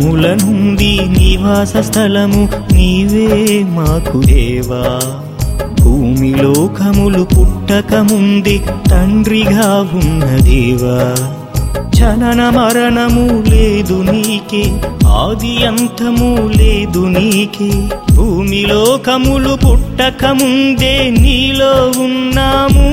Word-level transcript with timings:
తరతరముల 0.00 0.34
నుండి 0.34 0.98
నివాస 1.18 1.76
స్థలము 1.76 2.48
నీవే 2.72 3.64
మాకు 3.64 4.22
దేవా. 4.22 5.00
భూమి 5.82 6.34
లోకములు 6.34 7.22
పుట్టక 7.22 7.94
తండ్రిగా 8.90 9.90
ఉన్న 9.92 10.36
దేవా. 10.36 11.14
జనన 11.90 12.52
మరణము 12.56 13.50
లేదు 13.50 14.04
నీకే 14.12 14.64
ఆది 15.06 15.66
అంతము 15.66 16.50
లేదు 16.58 17.06
నీకే. 17.06 17.88
భూమి 18.14 18.66
లోకములు 18.66 19.54
పుట్టక 19.54 20.26
ముందే 20.26 21.10
నీలో 21.10 22.02
ఉన్నాము. 22.04 22.90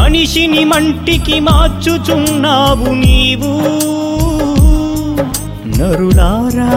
మనిషిని 0.00 0.64
మంటికి 0.64 1.40
మార్చుచున్నావు 1.40 2.94
నీవు. 2.94 4.01
నరులారా 5.78 6.70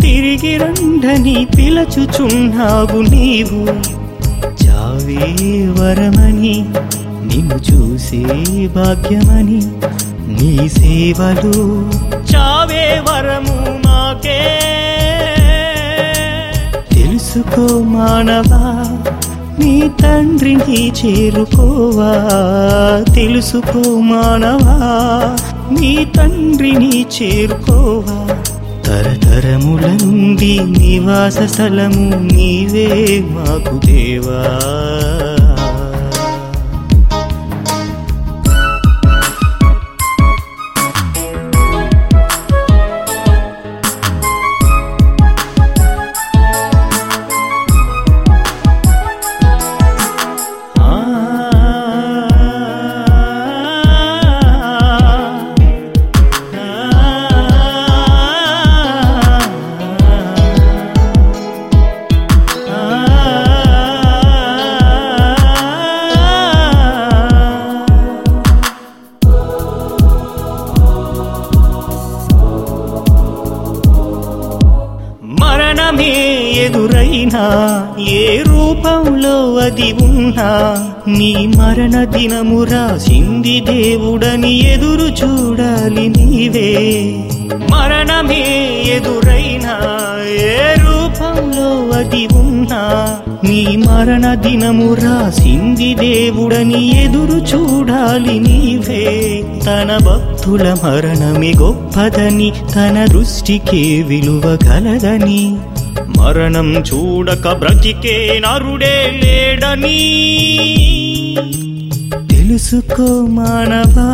తిరిగి 0.00 0.56
రండని 0.56 1.46
పిలచుచున్నావు 1.56 3.00
నీవు. 3.10 3.62
చావే 4.64 5.26
వరమని 5.78 6.56
నిన్ను 7.28 7.58
చూసే 7.68 8.22
భాగ్యమని 8.76 9.60
నీ 10.28 10.68
సేవలు 10.68 11.54
చావే 12.34 13.02
వరము 13.08 13.56
మాకే. 13.86 14.40
తెలుసుకో 16.94 17.66
మానవా 17.84 18.62
నీ 19.58 19.90
తండ్రిని 20.02 20.92
చేరుకోవా. 20.98 22.12
తెలుసుకో 23.14 23.82
మానవా 24.00 24.76
నీ 25.70 26.06
తండ్రిని 26.16 27.06
చేరుకోవా? 27.22 28.36
తరతరములంది 28.86 30.58
నివాస 30.64 31.38
స్థలము 31.42 32.34
నీవే 32.34 33.20
మాకు 33.30 33.86
దేవా. 33.86 34.40
ఎదురైనా 76.66 77.42
ఏ 78.10 78.42
రూపంలో 78.46 79.54
అది 79.56 79.92
ఉన్నా 80.04 80.48
నీ 81.08 81.46
మరణ 81.56 82.04
దినము 82.04 82.64
రాసింది 82.64 83.60
దేవుడని 83.60 84.52
ఎదురు 84.72 85.08
చూడాలి 85.20 86.08
నీవే. 86.08 86.70
మరణమే 87.70 88.42
ఎదురైనా 88.96 89.74
ఏ 90.46 90.56
రూపంలో 90.84 91.68
అది 91.98 92.26
ఉన్నా 92.34 92.82
నీ 93.44 93.76
మరణ 93.76 94.34
దినము 94.34 94.94
రాసింది 94.94 95.94
దేవుడని 95.94 96.82
ఎదురు 97.04 97.38
చూడాలి 97.52 98.38
నీవే. 98.40 99.04
తన 99.66 99.98
భక్తుల 100.04 100.74
మరణమే 100.84 101.52
గొప్పదని 101.60 102.52
తన 102.74 103.06
దృష్టికే 103.10 104.02
విలువ 104.02 104.56
కలదని 104.56 105.56
మరణం 106.18 106.74
చూడక 106.74 107.52
బ్రతికే 107.52 108.42
నరుడే 108.44 109.20
లేడని. 109.24 110.00
తెలుసుకో 112.30 113.26
మానవా 113.26 114.10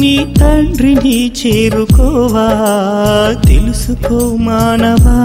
నీ 0.00 0.26
తండ్రిని 0.40 1.32
చేరుకోవా. 1.46 2.48
తెలుసుకో 3.48 4.36
మానవా 4.36 5.18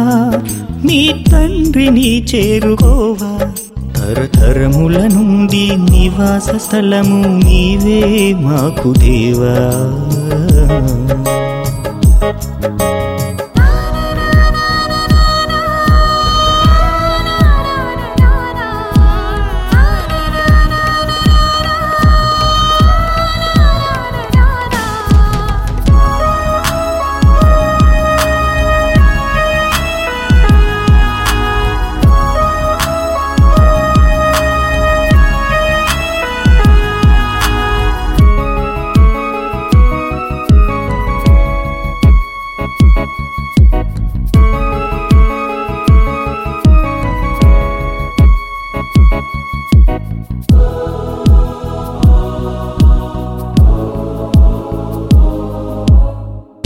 నీ 0.85 1.25
తండ్రిని 1.31 2.25
చేరుకోవా. 2.35 3.51
తరతరముల 3.99 4.97
నుండి 5.07 5.63
నివాస 5.91 6.49
స్థలము 6.55 7.19
నీవే 7.45 7.99
మాకు 8.43 8.93
దేవా. 8.97 9.55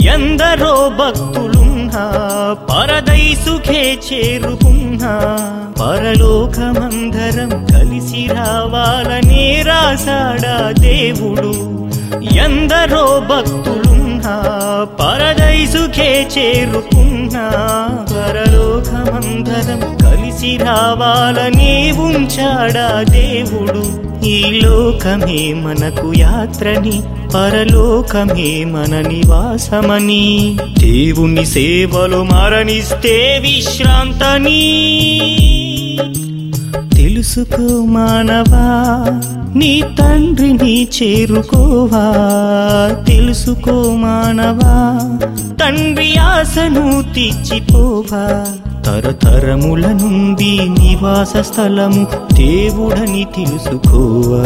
ఎందరో 0.06 0.88
భక్తులున్నా 0.98 2.02
పరదైసుఖే 2.70 3.98
చేరుకున్నా 4.06 5.12
పరలోకమందరం 5.80 7.66
కలిసి 7.66 8.26
రావాలనే 8.32 9.62
రాసాడా 9.62 10.70
దేవుడు? 10.80 11.52
ఎందరో 12.36 13.04
భక్తులున్నా 14.24 14.86
పరదైసుఖే 15.00 16.28
చేరుకున్నా 16.38 17.50
పరలోకమందరం 18.10 19.96
కలిసి 19.96 20.56
రావాలని 20.56 21.92
ఉంచాడా 21.92 23.04
దేవుడు? 23.10 23.84
ఈ 24.24 24.60
లోకమే 24.64 25.54
మనకు 25.54 26.12
యాత్రని 26.18 27.02
పరలోకమే 27.34 28.64
మన 28.64 29.00
నివాసమని. 29.08 30.56
దేవుని 30.78 31.46
సేవలు 31.46 32.22
మరణిస్తే 32.24 33.38
విశ్రాంతని. 33.42 34.64
తెలుసుకో 36.96 37.84
మానవా 37.84 38.64
నీ 39.56 39.82
తండ్రిని 40.00 40.88
చేరుకోవా 41.02 42.06
తెలుసుకో 43.44 43.96
మానవా? 43.96 44.74
తండ్రి 45.56 46.16
ఆశను 46.16 47.02
తీర్చిపోవా? 47.14 48.22
తరతరముల 48.86 49.86
నుండి 49.86 50.60
నివాస 50.68 51.36
స్థలము 51.36 52.06
దేవుడని 52.32 53.26
తెలుసుకోవా? 53.36 54.44